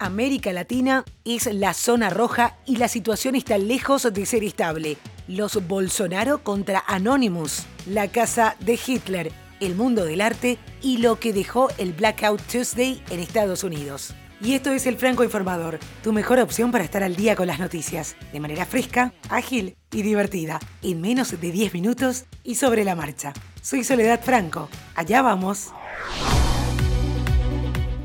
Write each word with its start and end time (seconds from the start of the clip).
América 0.00 0.52
Latina 0.52 1.04
es 1.26 1.46
la 1.52 1.74
zona 1.74 2.08
roja 2.08 2.56
y 2.64 2.76
la 2.76 2.88
situación 2.88 3.34
está 3.34 3.58
lejos 3.58 4.08
de 4.10 4.26
ser 4.26 4.42
estable. 4.42 4.96
Los 5.28 5.68
Bolsonaro 5.68 6.42
contra 6.42 6.82
Anonymous, 6.86 7.66
la 7.86 8.08
casa 8.08 8.56
de 8.60 8.80
Hitler, 8.84 9.30
el 9.60 9.74
mundo 9.74 10.06
del 10.06 10.22
arte 10.22 10.58
y 10.82 10.96
lo 10.96 11.20
que 11.20 11.34
dejó 11.34 11.68
el 11.76 11.92
Blackout 11.92 12.40
Tuesday 12.50 13.02
en 13.10 13.20
Estados 13.20 13.62
Unidos. 13.62 14.14
Y 14.40 14.54
esto 14.54 14.72
es 14.72 14.86
el 14.86 14.96
Franco 14.96 15.22
Informador, 15.22 15.78
tu 16.02 16.14
mejor 16.14 16.38
opción 16.38 16.72
para 16.72 16.82
estar 16.82 17.02
al 17.02 17.14
día 17.14 17.36
con 17.36 17.46
las 17.46 17.58
noticias, 17.58 18.16
de 18.32 18.40
manera 18.40 18.64
fresca, 18.64 19.12
ágil 19.28 19.76
y 19.92 20.00
divertida, 20.00 20.60
en 20.80 21.02
menos 21.02 21.38
de 21.38 21.52
10 21.52 21.74
minutos 21.74 22.24
y 22.42 22.54
sobre 22.54 22.84
la 22.84 22.94
marcha. 22.94 23.34
Soy 23.60 23.84
Soledad 23.84 24.22
Franco, 24.24 24.70
allá 24.94 25.20
vamos. 25.20 25.74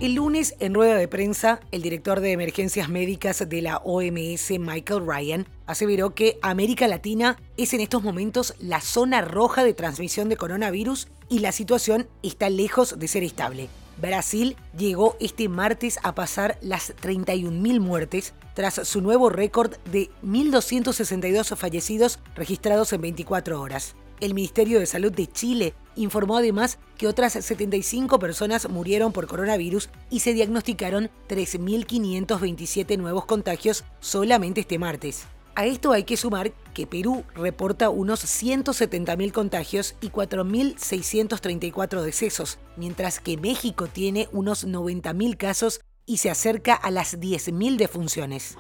El 0.01 0.15
lunes, 0.15 0.55
en 0.59 0.73
rueda 0.73 0.95
de 0.95 1.07
prensa, 1.07 1.61
el 1.71 1.81
director 1.81 2.19
de 2.19 2.33
emergencias 2.33 2.89
médicas 2.89 3.47
de 3.47 3.61
la 3.61 3.77
OMS, 3.77 4.51
Michael 4.59 5.07
Ryan, 5.07 5.47
aseveró 5.67 6.13
que 6.13 6.37
América 6.41 6.89
Latina 6.89 7.37
es 7.55 7.73
en 7.73 7.79
estos 7.79 8.03
momentos 8.03 8.55
la 8.59 8.81
zona 8.81 9.21
roja 9.21 9.63
de 9.63 9.73
transmisión 9.73 10.27
de 10.27 10.35
coronavirus 10.35 11.07
y 11.29 11.39
la 11.39 11.53
situación 11.53 12.09
está 12.23 12.49
lejos 12.49 12.99
de 12.99 13.07
ser 13.07 13.23
estable. 13.23 13.69
Brasil 13.95 14.57
llegó 14.77 15.15
este 15.21 15.47
martes 15.47 15.97
a 16.03 16.13
pasar 16.13 16.57
las 16.61 16.93
31.000 16.97 17.79
muertes 17.79 18.33
tras 18.53 18.85
su 18.85 18.99
nuevo 18.99 19.29
récord 19.29 19.77
de 19.93 20.09
1.262 20.25 21.55
fallecidos 21.55 22.19
registrados 22.35 22.91
en 22.91 22.99
24 22.99 23.61
horas. 23.61 23.95
El 24.21 24.33
Ministerio 24.33 24.79
de 24.79 24.85
Salud 24.85 25.11
de 25.11 25.27
Chile 25.27 25.73
informó 25.95 26.37
además 26.37 26.79
que 26.97 27.07
otras 27.07 27.33
75 27.33 28.17
personas 28.19 28.69
murieron 28.69 29.11
por 29.11 29.27
coronavirus 29.27 29.89
y 30.09 30.21
se 30.21 30.33
diagnosticaron 30.33 31.09
3.527 31.27 32.97
nuevos 32.97 33.25
contagios 33.25 33.83
solamente 33.99 34.61
este 34.61 34.79
martes. 34.79 35.25
A 35.55 35.65
esto 35.65 35.93
hay 35.93 36.03
que 36.03 36.17
sumar 36.17 36.51
que 36.73 36.85
Perú 36.85 37.23
reporta 37.33 37.89
unos 37.89 38.25
170.000 38.25 39.31
contagios 39.31 39.95
y 40.01 40.09
4.634 40.09 42.01
decesos, 42.01 42.59
mientras 42.75 43.21
que 43.21 43.37
México 43.37 43.87
tiene 43.87 44.27
unos 44.33 44.67
90.000 44.67 45.37
casos 45.37 45.79
y 46.05 46.17
se 46.17 46.29
acerca 46.29 46.73
a 46.73 46.91
las 46.91 47.19
10.000 47.19 47.77
defunciones. 47.77 48.57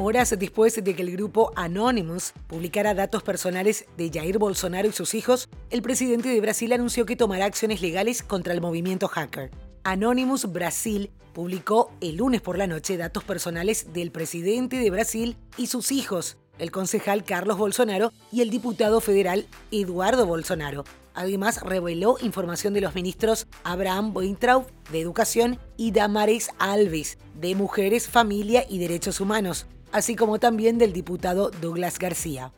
Horas 0.00 0.32
después 0.38 0.76
de 0.76 0.94
que 0.94 1.02
el 1.02 1.10
grupo 1.10 1.50
Anonymous 1.56 2.32
publicara 2.46 2.94
datos 2.94 3.24
personales 3.24 3.84
de 3.96 4.12
Jair 4.14 4.38
Bolsonaro 4.38 4.86
y 4.86 4.92
sus 4.92 5.12
hijos, 5.12 5.48
el 5.70 5.82
presidente 5.82 6.28
de 6.28 6.40
Brasil 6.40 6.72
anunció 6.72 7.04
que 7.04 7.16
tomará 7.16 7.46
acciones 7.46 7.82
legales 7.82 8.22
contra 8.22 8.54
el 8.54 8.60
movimiento 8.60 9.08
hacker. 9.08 9.50
Anonymous 9.82 10.52
Brasil 10.52 11.10
publicó 11.32 11.90
el 12.00 12.18
lunes 12.18 12.40
por 12.40 12.58
la 12.58 12.68
noche 12.68 12.96
datos 12.96 13.24
personales 13.24 13.92
del 13.92 14.12
presidente 14.12 14.76
de 14.76 14.88
Brasil 14.88 15.36
y 15.56 15.66
sus 15.66 15.90
hijos, 15.90 16.36
el 16.60 16.70
concejal 16.70 17.24
Carlos 17.24 17.58
Bolsonaro 17.58 18.12
y 18.30 18.42
el 18.42 18.50
diputado 18.50 19.00
federal 19.00 19.48
Eduardo 19.72 20.26
Bolsonaro. 20.26 20.84
Además, 21.14 21.60
reveló 21.62 22.18
información 22.22 22.72
de 22.72 22.82
los 22.82 22.94
ministros 22.94 23.48
Abraham 23.64 24.12
Weintraub, 24.14 24.64
de 24.92 25.00
Educación, 25.00 25.58
y 25.76 25.90
Damares 25.90 26.50
Alves, 26.60 27.18
de 27.34 27.56
Mujeres, 27.56 28.08
Familia 28.08 28.64
y 28.68 28.78
Derechos 28.78 29.20
Humanos 29.20 29.66
así 29.92 30.16
como 30.16 30.38
también 30.38 30.78
del 30.78 30.92
diputado 30.92 31.50
Douglas 31.60 31.98
García. 31.98 32.52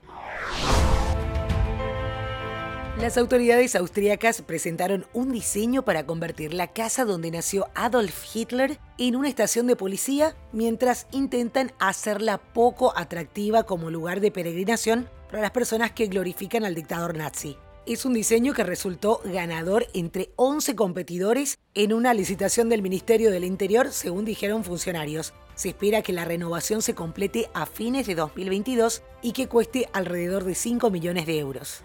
Las 3.01 3.17
autoridades 3.17 3.77
austríacas 3.77 4.43
presentaron 4.43 5.07
un 5.15 5.33
diseño 5.33 5.87
para 5.87 6.05
convertir 6.05 6.53
la 6.53 6.67
casa 6.67 7.07
donde 7.07 7.31
nació 7.31 7.69
Adolf 7.75 8.37
Hitler 8.37 8.79
en 8.99 9.17
una 9.17 9.31
estación 9.31 9.67
de 9.67 9.75
policía 9.75 10.37
mientras 10.53 11.07
intentan 11.11 11.73
hacerla 11.79 12.37
poco 12.37 12.93
atractiva 12.95 13.63
como 13.63 13.91
lugar 13.91 14.21
de 14.21 14.31
peregrinación 14.31 15.09
para 15.31 15.41
las 15.41 15.51
personas 15.53 15.93
que 15.93 16.09
glorifican 16.09 16.65
al 16.65 16.75
dictador 16.75 17.17
nazi. 17.17 17.57
Es 17.87 18.05
un 18.05 18.13
diseño 18.13 18.53
que 18.53 18.65
resultó 18.65 19.23
ganador 19.25 19.87
entre 19.95 20.31
11 20.37 20.77
competidores 20.77 21.59
en 21.75 21.95
una 21.95 22.13
licitación 22.13 22.69
del 22.69 22.83
Ministerio 22.83 23.31
del 23.31 23.45
Interior, 23.45 23.93
según 23.93 24.27
dijeron 24.27 24.63
funcionarios. 24.63 25.33
Se 25.61 25.69
espera 25.69 26.01
que 26.01 26.15
la 26.15 26.25
renovación 26.25 26.81
se 26.81 26.95
complete 26.95 27.51
a 27.53 27.67
fines 27.67 28.07
de 28.07 28.15
2022 28.15 29.03
y 29.21 29.33
que 29.33 29.47
cueste 29.47 29.91
alrededor 29.93 30.45
de 30.45 30.55
5 30.55 30.91
millones 30.91 31.27
de 31.27 31.39
euros. 31.39 31.83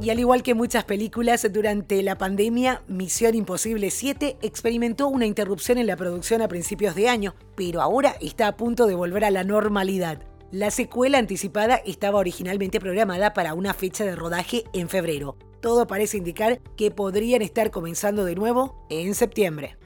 Y 0.00 0.10
al 0.10 0.20
igual 0.20 0.44
que 0.44 0.54
muchas 0.54 0.84
películas, 0.84 1.44
durante 1.52 2.00
la 2.04 2.16
pandemia, 2.16 2.84
Misión 2.86 3.34
Imposible 3.34 3.90
7 3.90 4.36
experimentó 4.40 5.08
una 5.08 5.26
interrupción 5.26 5.78
en 5.78 5.88
la 5.88 5.96
producción 5.96 6.42
a 6.42 6.48
principios 6.48 6.94
de 6.94 7.08
año, 7.08 7.34
pero 7.56 7.82
ahora 7.82 8.14
está 8.20 8.46
a 8.46 8.56
punto 8.56 8.86
de 8.86 8.94
volver 8.94 9.24
a 9.24 9.32
la 9.32 9.42
normalidad. 9.42 10.22
La 10.52 10.70
secuela 10.70 11.18
anticipada 11.18 11.74
estaba 11.84 12.20
originalmente 12.20 12.78
programada 12.78 13.34
para 13.34 13.54
una 13.54 13.74
fecha 13.74 14.04
de 14.04 14.14
rodaje 14.14 14.62
en 14.72 14.88
febrero. 14.88 15.36
Todo 15.60 15.88
parece 15.88 16.18
indicar 16.18 16.60
que 16.76 16.92
podrían 16.92 17.42
estar 17.42 17.72
comenzando 17.72 18.24
de 18.24 18.36
nuevo 18.36 18.86
en 18.90 19.16
septiembre. 19.16 19.76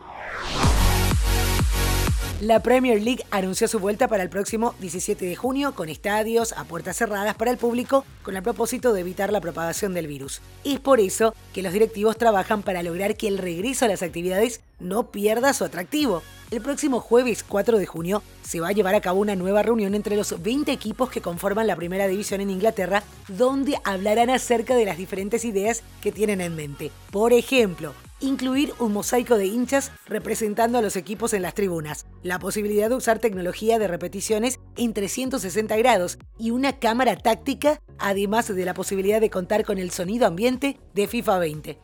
La 2.41 2.63
Premier 2.63 3.03
League 3.03 3.23
anunció 3.31 3.69
su 3.69 3.79
vuelta 3.79 4.09
para 4.09 4.23
el 4.23 4.31
próximo 4.31 4.75
17 4.81 5.27
de 5.27 5.37
junio 5.37 5.75
con 5.75 5.91
estadios 5.91 6.55
a 6.55 6.65
puertas 6.65 6.97
cerradas 6.97 7.35
para 7.35 7.51
el 7.51 7.59
público 7.59 8.07
con 8.23 8.35
el 8.35 8.43
propósito 8.43 8.95
de 8.95 9.03
evitar 9.03 9.31
la 9.31 9.43
propagación 9.43 9.93
del 9.93 10.07
virus. 10.07 10.41
Es 10.65 10.81
por 10.81 11.01
eso 11.01 11.35
que 11.53 11.63
los 11.63 11.75
directivos 11.75 12.17
trabajan 12.17 12.63
para 12.63 12.83
lograr 12.83 13.19
que 13.19 13.29
el 13.29 13.37
regreso 13.37 13.85
a 13.85 13.89
las 13.89 14.03
actividades 14.03 14.63
no 14.79 15.11
pierda 15.11 15.53
su 15.53 15.65
atractivo. 15.65 16.23
El 16.51 16.63
próximo 16.63 17.01
jueves 17.01 17.45
4 17.47 17.77
de 17.77 17.85
junio 17.85 18.23
se 18.43 18.61
va 18.61 18.69
a 18.69 18.73
llevar 18.73 18.95
a 18.95 19.03
cabo 19.03 19.21
una 19.21 19.37
nueva 19.37 19.63
reunión 19.63 19.95
entre 19.95 20.17
los 20.17 20.43
20 20.43 20.73
equipos 20.73 21.11
que 21.11 21.21
conforman 21.21 21.67
la 21.67 21.77
primera 21.77 22.09
división 22.09 22.41
en 22.41 22.49
Inglaterra, 22.49 23.03
donde 23.29 23.77
hablarán 23.85 24.31
acerca 24.31 24.75
de 24.75 24.87
las 24.87 24.97
diferentes 24.97 25.45
ideas 25.45 25.83
que 26.01 26.11
tienen 26.11 26.41
en 26.41 26.57
mente. 26.57 26.91
Por 27.11 27.35
ejemplo, 27.35 27.93
incluir 28.21 28.73
un 28.79 28.93
mosaico 28.93 29.37
de 29.37 29.47
hinchas 29.47 29.93
representando 30.07 30.79
a 30.79 30.83
los 30.83 30.97
equipos 30.97 31.33
en 31.33 31.43
las 31.43 31.55
tribunas, 31.55 32.07
la 32.23 32.39
posibilidad 32.39 32.89
de 32.89 32.97
usar 32.97 33.19
tecnología 33.19 33.79
de 33.79 33.89
repeticiones 33.89 34.61
en 34.77 34.95
360 34.95 35.77
grados 35.77 36.19
y 36.39 36.51
una 36.51 36.79
cámara 36.79 37.17
táctica, 37.17 37.81
además 37.99 38.55
de 38.55 38.65
la 38.65 38.75
posibilidad 38.75 39.21
de 39.21 39.31
contar 39.31 39.65
con 39.65 39.79
el 39.79 39.91
sonido 39.91 40.27
ambiente 40.27 40.79
de 40.95 41.07
FIFA 41.09 41.39
20. 41.39 41.79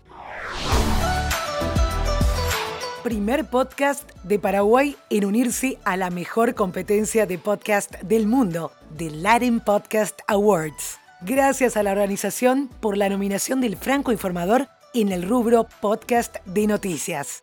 Primer 3.02 3.48
podcast 3.48 4.10
de 4.24 4.40
Paraguay 4.40 4.96
en 5.10 5.24
unirse 5.26 5.78
a 5.84 5.96
la 5.96 6.10
mejor 6.10 6.56
competencia 6.56 7.24
de 7.24 7.38
podcast 7.38 7.94
del 8.02 8.26
mundo, 8.26 8.72
The 8.96 9.10
Latin 9.10 9.60
Podcast 9.60 10.18
Awards. 10.26 10.98
Gracias 11.20 11.76
a 11.76 11.84
la 11.84 11.92
organización 11.92 12.68
por 12.80 12.96
la 12.96 13.08
nominación 13.08 13.60
del 13.60 13.76
Franco 13.76 14.10
Informador 14.10 14.68
en 15.00 15.12
el 15.12 15.24
rubro 15.24 15.68
podcast 15.82 16.36
de 16.46 16.66
noticias. 16.66 17.42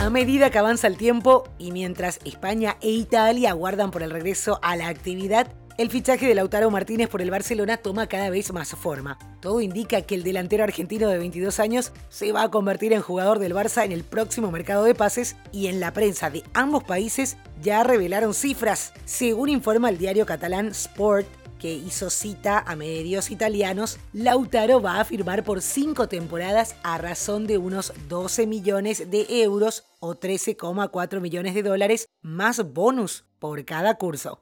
A 0.00 0.10
medida 0.10 0.50
que 0.50 0.58
avanza 0.58 0.86
el 0.86 0.98
tiempo 0.98 1.44
y 1.58 1.72
mientras 1.72 2.20
España 2.26 2.76
e 2.82 2.90
Italia 2.90 3.50
aguardan 3.50 3.90
por 3.90 4.02
el 4.02 4.10
regreso 4.10 4.58
a 4.62 4.76
la 4.76 4.88
actividad, 4.88 5.54
el 5.78 5.90
fichaje 5.90 6.26
de 6.26 6.34
Lautaro 6.34 6.70
Martínez 6.70 7.08
por 7.08 7.22
el 7.22 7.30
Barcelona 7.30 7.76
toma 7.76 8.08
cada 8.08 8.28
vez 8.30 8.52
más 8.52 8.70
forma. 8.70 9.16
Todo 9.40 9.60
indica 9.60 10.02
que 10.02 10.16
el 10.16 10.24
delantero 10.24 10.64
argentino 10.64 11.08
de 11.08 11.18
22 11.18 11.60
años 11.60 11.92
se 12.08 12.32
va 12.32 12.42
a 12.42 12.50
convertir 12.50 12.92
en 12.92 13.00
jugador 13.00 13.38
del 13.38 13.54
Barça 13.54 13.84
en 13.84 13.92
el 13.92 14.02
próximo 14.02 14.50
mercado 14.50 14.82
de 14.82 14.96
pases 14.96 15.36
y 15.52 15.68
en 15.68 15.78
la 15.78 15.92
prensa 15.92 16.30
de 16.30 16.42
ambos 16.52 16.82
países 16.82 17.36
ya 17.62 17.84
revelaron 17.84 18.34
cifras. 18.34 18.92
Según 19.04 19.48
informa 19.48 19.88
el 19.88 19.98
diario 19.98 20.26
catalán 20.26 20.66
Sport, 20.66 21.28
que 21.58 21.72
hizo 21.72 22.10
cita 22.10 22.58
a 22.58 22.76
medios 22.76 23.30
italianos, 23.30 23.98
Lautaro 24.12 24.80
va 24.80 25.00
a 25.00 25.04
firmar 25.04 25.44
por 25.44 25.60
cinco 25.60 26.08
temporadas 26.08 26.76
a 26.82 26.98
razón 26.98 27.46
de 27.46 27.58
unos 27.58 27.92
12 28.08 28.46
millones 28.46 29.10
de 29.10 29.26
euros 29.42 29.84
o 30.00 30.14
13,4 30.14 31.20
millones 31.20 31.54
de 31.54 31.62
dólares 31.62 32.08
más 32.22 32.72
bonus 32.72 33.24
por 33.38 33.64
cada 33.64 33.94
curso. 33.94 34.40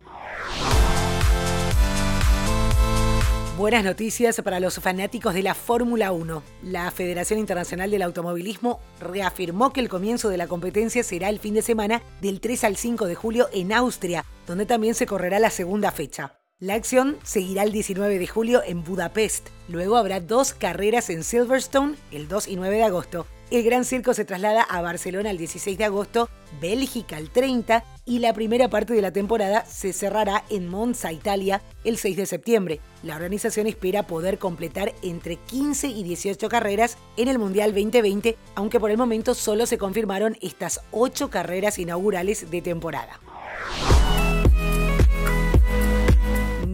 Buenas 3.56 3.84
noticias 3.84 4.38
para 4.42 4.60
los 4.60 4.78
fanáticos 4.80 5.32
de 5.32 5.42
la 5.42 5.54
Fórmula 5.54 6.12
1. 6.12 6.42
La 6.64 6.90
Federación 6.90 7.38
Internacional 7.38 7.90
del 7.90 8.02
Automovilismo 8.02 8.80
reafirmó 9.00 9.72
que 9.72 9.80
el 9.80 9.88
comienzo 9.88 10.28
de 10.28 10.36
la 10.36 10.46
competencia 10.46 11.02
será 11.02 11.30
el 11.30 11.38
fin 11.38 11.54
de 11.54 11.62
semana 11.62 12.02
del 12.20 12.40
3 12.40 12.64
al 12.64 12.76
5 12.76 13.06
de 13.06 13.14
julio 13.14 13.48
en 13.54 13.72
Austria, 13.72 14.26
donde 14.46 14.66
también 14.66 14.94
se 14.94 15.06
correrá 15.06 15.38
la 15.38 15.48
segunda 15.48 15.90
fecha. 15.90 16.35
La 16.58 16.72
acción 16.72 17.18
seguirá 17.22 17.64
el 17.64 17.70
19 17.70 18.18
de 18.18 18.26
julio 18.26 18.62
en 18.64 18.82
Budapest. 18.82 19.48
Luego 19.68 19.98
habrá 19.98 20.20
dos 20.20 20.54
carreras 20.54 21.10
en 21.10 21.22
Silverstone 21.22 21.96
el 22.10 22.28
2 22.28 22.48
y 22.48 22.56
9 22.56 22.76
de 22.76 22.82
agosto. 22.82 23.26
El 23.50 23.62
Gran 23.62 23.84
Circo 23.84 24.14
se 24.14 24.24
traslada 24.24 24.62
a 24.62 24.80
Barcelona 24.80 25.30
el 25.30 25.36
16 25.36 25.76
de 25.76 25.84
agosto, 25.84 26.30
Bélgica 26.58 27.18
el 27.18 27.28
30 27.28 27.84
y 28.06 28.20
la 28.20 28.32
primera 28.32 28.70
parte 28.70 28.94
de 28.94 29.02
la 29.02 29.12
temporada 29.12 29.66
se 29.66 29.92
cerrará 29.92 30.44
en 30.48 30.66
Monza, 30.66 31.12
Italia, 31.12 31.60
el 31.84 31.98
6 31.98 32.16
de 32.16 32.24
septiembre. 32.24 32.80
La 33.02 33.16
organización 33.16 33.66
espera 33.66 34.06
poder 34.06 34.38
completar 34.38 34.94
entre 35.02 35.36
15 35.36 35.88
y 35.88 36.04
18 36.04 36.48
carreras 36.48 36.96
en 37.18 37.28
el 37.28 37.38
Mundial 37.38 37.74
2020, 37.74 38.34
aunque 38.54 38.80
por 38.80 38.90
el 38.90 38.96
momento 38.96 39.34
solo 39.34 39.66
se 39.66 39.76
confirmaron 39.76 40.38
estas 40.40 40.80
8 40.90 41.28
carreras 41.28 41.78
inaugurales 41.78 42.50
de 42.50 42.62
temporada. 42.62 43.20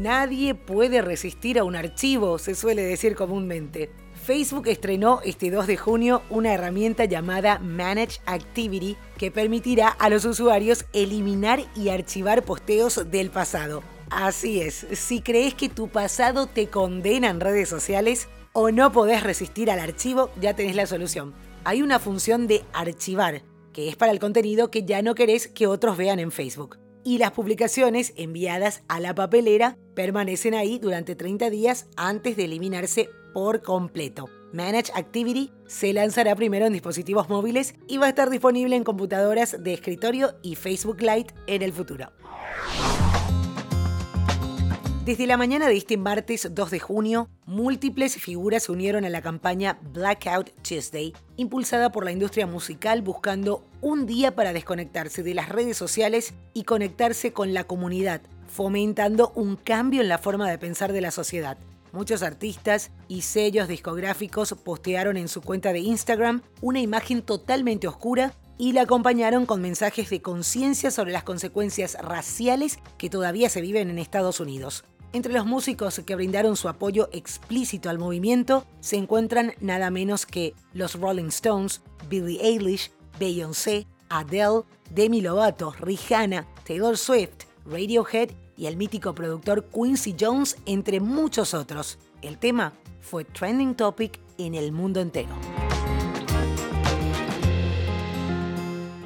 Nadie 0.02 0.56
puede 0.56 1.00
resistir 1.00 1.60
a 1.60 1.64
un 1.64 1.76
archivo, 1.76 2.37
se 2.40 2.56
suele 2.56 2.82
decir 2.82 3.14
comúnmente. 3.14 3.93
Facebook 4.20 4.66
estrenó 4.66 5.20
este 5.25 5.49
2 5.49 5.69
de 5.69 5.76
junio 5.76 6.22
una 6.28 6.52
herramienta 6.52 7.04
llamada 7.04 7.60
Manage 7.60 8.19
Activity 8.26 8.96
que 9.16 9.31
permitirá 9.31 9.87
a 9.87 10.10
los 10.10 10.25
usuarios 10.25 10.87
eliminar 10.93 11.60
y 11.76 11.90
archivar 11.90 12.43
posteos 12.43 13.12
del 13.12 13.31
pasado. 13.31 13.84
Así 14.10 14.60
es, 14.60 14.88
si 14.90 15.20
crees 15.20 15.54
que 15.54 15.69
tu 15.69 15.87
pasado 15.87 16.48
te 16.48 16.66
condena 16.66 17.31
en 17.31 17.38
redes 17.38 17.69
sociales 17.69 18.28
o 18.52 18.72
no 18.72 18.90
podés 18.90 19.22
resistir 19.22 19.70
al 19.70 19.78
archivo, 19.78 20.31
ya 20.40 20.56
tenés 20.56 20.75
la 20.75 20.87
solución. 20.87 21.32
Hay 21.62 21.81
una 21.81 22.00
función 22.00 22.48
de 22.48 22.64
archivar, 22.72 23.44
que 23.72 23.88
es 23.88 23.94
para 23.94 24.10
el 24.10 24.19
contenido 24.19 24.69
que 24.69 24.82
ya 24.82 25.00
no 25.00 25.14
querés 25.14 25.46
que 25.46 25.69
otros 25.69 25.96
vean 25.96 26.19
en 26.19 26.32
Facebook. 26.32 26.81
Y 27.05 27.19
las 27.19 27.31
publicaciones 27.31 28.14
enviadas 28.16 28.82
a 28.88 28.98
la 28.98 29.14
papelera 29.14 29.76
permanecen 29.94 30.54
ahí 30.54 30.78
durante 30.78 31.14
30 31.14 31.50
días 31.50 31.86
antes 31.96 32.36
de 32.36 32.44
eliminarse 32.44 33.08
por 33.32 33.62
completo. 33.62 34.28
Manage 34.52 34.92
Activity 34.94 35.50
se 35.66 35.92
lanzará 35.92 36.36
primero 36.36 36.66
en 36.66 36.72
dispositivos 36.72 37.28
móviles 37.28 37.74
y 37.88 37.96
va 37.96 38.06
a 38.06 38.10
estar 38.10 38.28
disponible 38.28 38.76
en 38.76 38.84
computadoras 38.84 39.62
de 39.62 39.72
escritorio 39.72 40.34
y 40.42 40.56
Facebook 40.56 41.00
Lite 41.00 41.34
en 41.46 41.62
el 41.62 41.72
futuro. 41.72 42.12
Desde 45.04 45.26
la 45.26 45.36
mañana 45.36 45.66
de 45.66 45.76
este 45.76 45.96
martes 45.96 46.48
2 46.52 46.70
de 46.70 46.78
junio, 46.78 47.28
múltiples 47.44 48.14
figuras 48.18 48.62
se 48.62 48.72
unieron 48.72 49.04
a 49.04 49.10
la 49.10 49.20
campaña 49.20 49.80
Blackout 49.92 50.50
Tuesday, 50.62 51.12
impulsada 51.36 51.90
por 51.90 52.04
la 52.04 52.12
industria 52.12 52.46
musical 52.46 53.02
buscando 53.02 53.64
un 53.80 54.06
día 54.06 54.36
para 54.36 54.52
desconectarse 54.52 55.24
de 55.24 55.34
las 55.34 55.48
redes 55.48 55.76
sociales 55.76 56.34
y 56.54 56.62
conectarse 56.62 57.32
con 57.32 57.52
la 57.52 57.64
comunidad, 57.64 58.20
fomentando 58.48 59.32
un 59.34 59.56
cambio 59.56 60.00
en 60.02 60.08
la 60.08 60.18
forma 60.18 60.50
de 60.50 60.58
pensar 60.58 60.92
de 60.92 61.00
la 61.00 61.10
sociedad. 61.10 61.58
Muchos 61.92 62.22
artistas 62.22 62.90
y 63.06 63.22
sellos 63.22 63.68
discográficos 63.68 64.54
postearon 64.64 65.16
en 65.16 65.28
su 65.28 65.42
cuenta 65.42 65.72
de 65.72 65.80
Instagram 65.80 66.42
una 66.62 66.80
imagen 66.80 67.20
totalmente 67.20 67.86
oscura 67.86 68.34
y 68.56 68.72
la 68.72 68.82
acompañaron 68.82 69.44
con 69.44 69.60
mensajes 69.60 70.08
de 70.08 70.22
conciencia 70.22 70.90
sobre 70.90 71.12
las 71.12 71.24
consecuencias 71.24 71.96
raciales 72.00 72.78
que 72.96 73.10
todavía 73.10 73.50
se 73.50 73.60
viven 73.60 73.90
en 73.90 73.98
Estados 73.98 74.40
Unidos. 74.40 74.84
Entre 75.12 75.34
los 75.34 75.44
músicos 75.44 76.00
que 76.06 76.14
brindaron 76.14 76.56
su 76.56 76.70
apoyo 76.70 77.10
explícito 77.12 77.90
al 77.90 77.98
movimiento 77.98 78.64
se 78.80 78.96
encuentran 78.96 79.52
nada 79.60 79.90
menos 79.90 80.24
que 80.24 80.54
los 80.72 80.98
Rolling 80.98 81.28
Stones, 81.28 81.82
Billie 82.08 82.40
Eilish, 82.40 82.90
Beyoncé, 83.18 83.86
Adele, 84.08 84.62
Demi 84.90 85.20
Lovato, 85.20 85.74
Rihanna, 85.78 86.46
Taylor 86.64 86.96
Swift, 86.96 87.44
Radiohead 87.64 88.30
y 88.56 88.66
el 88.66 88.76
mítico 88.76 89.14
productor 89.14 89.64
Quincy 89.72 90.14
Jones, 90.18 90.56
entre 90.66 91.00
muchos 91.00 91.54
otros. 91.54 91.98
El 92.20 92.38
tema 92.38 92.72
fue 93.00 93.24
trending 93.24 93.74
topic 93.74 94.18
en 94.38 94.54
el 94.54 94.72
mundo 94.72 95.00
entero. 95.00 95.34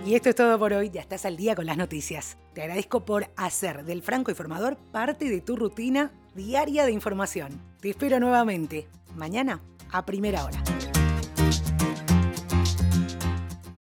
Y 0.07 0.15
esto 0.15 0.29
es 0.29 0.37
todo 0.37 0.57
por 0.57 0.73
hoy, 0.73 0.91
ya 0.91 1.01
estás 1.01 1.25
al 1.25 1.37
día 1.37 1.57
con 1.57 1.67
las 1.67 1.77
noticias. 1.77 2.37
Te 2.55 2.63
agradezco 2.63 3.05
por 3.05 3.29
hacer 3.35 3.85
del 3.85 4.03
Franco 4.03 4.31
Informador 4.31 4.77
parte 4.93 5.29
de 5.29 5.41
tu 5.41 5.57
rutina 5.57 6.13
diaria 6.37 6.85
de 6.87 6.93
información. 6.93 7.61
Te 7.81 7.91
espero 7.91 8.21
nuevamente, 8.21 8.87
mañana 9.17 9.61
a 9.91 10.07
primera 10.07 10.45
hora. 10.45 10.63